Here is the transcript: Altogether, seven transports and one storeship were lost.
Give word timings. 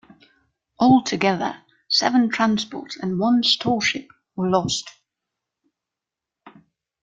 Altogether, 0.79 1.61
seven 1.87 2.27
transports 2.29 2.97
and 2.97 3.19
one 3.19 3.43
storeship 3.43 4.07
were 4.35 4.49
lost. 4.49 4.89